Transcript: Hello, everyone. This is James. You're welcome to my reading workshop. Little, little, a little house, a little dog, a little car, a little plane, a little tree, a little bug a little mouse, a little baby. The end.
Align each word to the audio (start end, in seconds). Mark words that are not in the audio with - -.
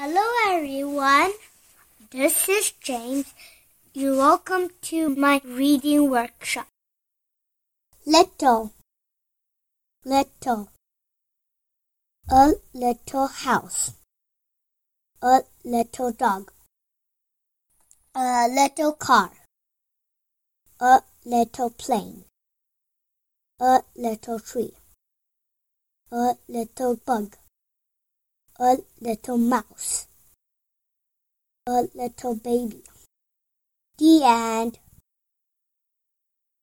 Hello, 0.00 0.22
everyone. 0.46 1.32
This 2.12 2.48
is 2.48 2.70
James. 2.80 3.34
You're 3.92 4.16
welcome 4.16 4.70
to 4.82 5.08
my 5.08 5.40
reading 5.44 6.08
workshop. 6.08 6.68
Little, 8.06 8.70
little, 10.04 10.68
a 12.30 12.52
little 12.72 13.26
house, 13.26 13.94
a 15.20 15.40
little 15.64 16.12
dog, 16.12 16.52
a 18.14 18.46
little 18.46 18.92
car, 18.92 19.32
a 20.78 21.00
little 21.24 21.70
plane, 21.70 22.22
a 23.58 23.80
little 23.96 24.38
tree, 24.38 24.74
a 26.12 26.36
little 26.46 26.94
bug 26.94 27.34
a 28.58 28.76
little 29.00 29.38
mouse, 29.38 30.08
a 31.66 31.86
little 31.94 32.34
baby. 32.34 32.82
The 33.98 34.22
end. 34.24 34.78